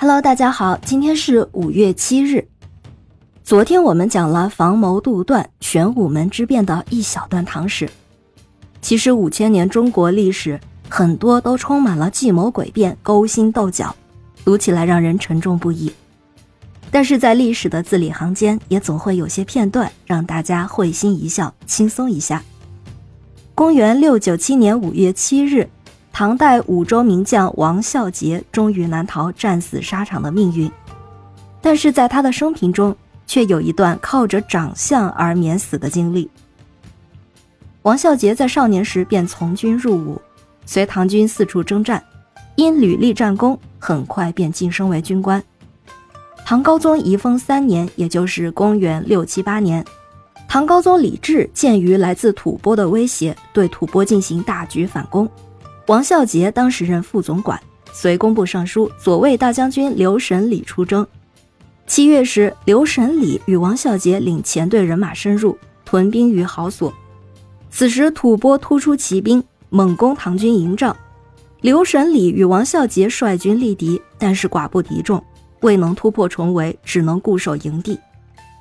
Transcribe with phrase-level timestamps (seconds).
[0.00, 2.46] Hello，大家好，今天是五月七日。
[3.42, 7.90] 昨天我们讲了房谋杜断、玄武门之变的一小段唐史。
[8.80, 13.92] 其实五千年中国历史很多都充满了计谋诡辩、勾心斗角，
[14.44, 15.92] 读起来让人沉重不已。
[16.92, 22.40] 但是在历史的字里行间，也总会有些片段让大家会心一笑、轻松一下。
[23.52, 25.68] 公元六九七年五月七日。
[26.18, 30.68] 唐代武州名将王孝杰终于难逃战死沙场的命运，
[31.62, 36.28] 但是在他的生平中，却有一段靠着长相而免死的经历。
[37.82, 40.20] 王孝杰在少年时便从军入伍，
[40.66, 42.02] 随唐军四处征战，
[42.56, 45.40] 因屡立战功，很快便晋升为军官。
[46.44, 49.84] 唐高宗仪封三年，也就是公元六七八年，
[50.48, 55.30] 唐高宗李治鉴于来自吐蕃的威胁，对吐蕃进行大举反攻。
[55.88, 57.58] 王孝杰当时任副总管，
[57.94, 61.06] 随工部尚书、左卫大将军刘审礼出征。
[61.86, 66.92] 七月时，刘审礼与王孝杰领前队人马深入，屯兵于好所。
[67.70, 70.94] 此时，吐蕃突出骑兵，猛攻唐军营帐。
[71.62, 75.24] 刘审礼与王孝杰率军力敌，但是寡不敌众，
[75.62, 77.98] 未能突破重围，只能固守营地，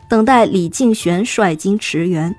[0.09, 2.33] 等待李敬玄率军驰援。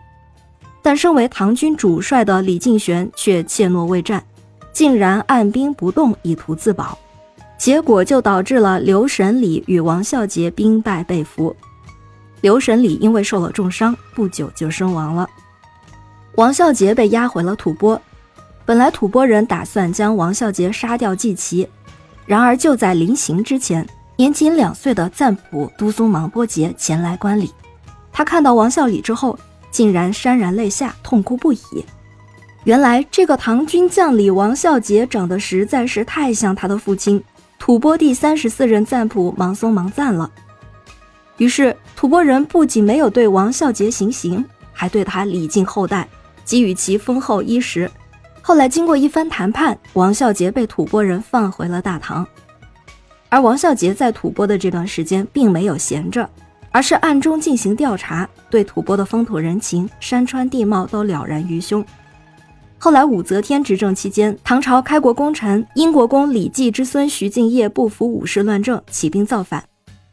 [0.81, 4.25] 但身为唐军主帅的李敬玄却怯懦未战。
[4.72, 6.98] 竟然按兵不动，以图自保，
[7.58, 11.55] 结果就导致了刘神礼与王孝杰兵败被俘。
[12.41, 15.28] 刘神礼因为受了重伤，不久就身亡了。
[16.36, 18.00] 王孝杰被押回了吐蕃。
[18.64, 21.66] 本来吐蕃人打算将王孝杰杀掉祭旗，
[22.27, 23.84] 然而就在临行之前，
[24.16, 27.50] 年仅两岁的赞普都松芒波杰前来观礼。
[28.12, 29.38] 他看到王孝礼之后，
[29.70, 31.58] 竟然潸然泪下，痛哭不已。
[32.69, 37.25] 原来这个唐军将领王孝杰长得实在是太像他的父亲
[37.58, 40.30] 吐蕃第三十四任赞普芒松芒赞了。
[41.38, 46.06] 于是吐蕃人不仅没有对王孝杰行刑，还对他礼敬厚待，
[46.44, 47.91] 给予其丰厚衣食。
[48.43, 52.26] 后来经过一番谈判，王孝杰被吐蕃人放回了大唐。
[53.31, 56.28] 而王孝杰在吐蕃的这段时间并没有闲着，
[56.70, 61.82] 而是暗中进行调查，对吐蕃的风土人情、山川地貌都了然于胸。
[62.81, 69.65] 后来，武则天执政期间，唐朝开国功臣英国公李继之孙徐敬业不服武士乱政，起兵造反。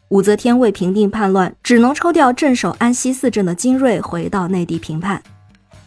[0.10, 5.22] 武则天为平定叛乱，只能抽调镇守安西四镇的精锐回到内地平叛。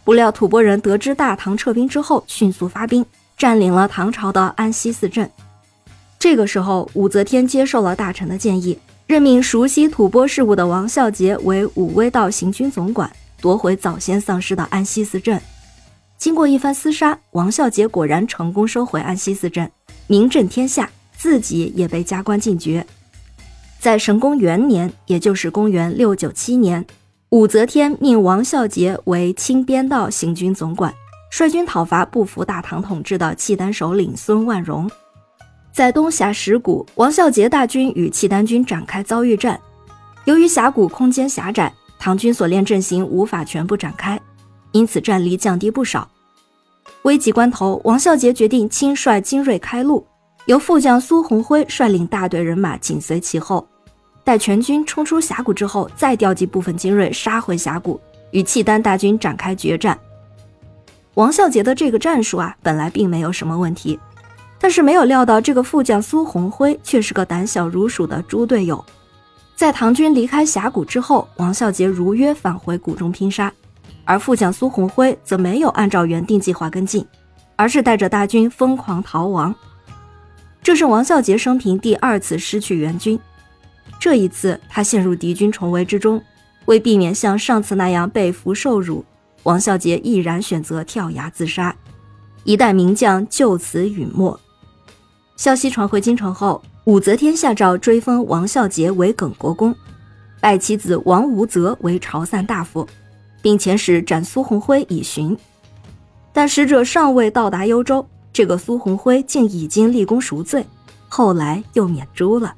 [0.05, 3.05] 不料吐蕃人得知大唐撤兵之后，迅速发兵，
[3.37, 5.29] 占领了唐朝的安西四镇。
[6.17, 15.39] 这个时候，武则天接受了大臣的建议，任命熟悉吐蕃事务的王孝杰为武威道行军总管，夺回早先丧失的安西四镇。
[16.19, 19.71] 经过一番厮杀，王孝杰果然成功收回安西四镇，
[20.05, 22.85] 名震天下，自己也被加官进爵。
[23.79, 26.85] 在神功元年，也就是公元六九七年，
[27.29, 30.93] 武则天命王孝杰为清边道行军总管，
[31.31, 34.91] 率军讨伐不服大唐统治的契丹首领孙万荣。
[35.71, 39.57] 在东峡石谷，王孝杰大军与契丹军展开遭遇战。
[40.25, 44.19] 由于峡谷空间狭窄，唐军所练阵型无法全部展开。
[44.71, 46.09] 因此战力降低不少。
[47.03, 50.05] 危急关头，王孝杰决定亲率精锐开路，
[50.45, 53.67] 由副将苏鸿辉率领大队人马紧随其后。
[54.23, 57.99] 待全军冲出峡谷之后，再调集部分精锐杀回峡谷，
[58.31, 59.97] 与契丹大军展开决战。
[61.15, 63.99] 王孝杰的这个战术啊，本来并没有什么问题，
[64.59, 68.83] 但是没有料到这个副将苏鸿辉却是个胆小如鼠的猪队友。
[69.55, 73.51] 在唐军离开峡谷之后，王孝杰如约返回谷中拼杀。
[74.09, 77.05] 而副将苏鸿辉则没有按照原定计划跟进，
[77.55, 79.53] 而是带着大军疯狂逃亡。
[80.63, 83.19] 这是王孝杰生平第二次失去援军，
[83.99, 86.19] 这一次他陷入敌军重围之中，
[86.65, 89.05] 为避免像上次那样被俘受辱，
[89.43, 91.75] 王孝杰毅然选择跳崖自杀。
[92.43, 94.39] 一代名将就此陨没。
[95.35, 99.75] 消息传回京城后，武则天下诏追封王孝杰为耿国公，
[100.41, 102.87] 拜其子王无泽为朝散大夫。
[103.41, 105.37] 并遣使斩苏红辉以寻，
[106.33, 110.65] 但使者尚未到达幽州，这个苏红辉竟已经立功赎罪，
[111.07, 112.53] 后来又免诛了。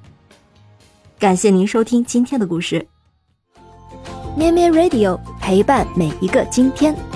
[1.19, 2.87] 感谢您收听今天的故事，
[4.35, 7.10] 咩咩 Radio 陪伴每一个今天。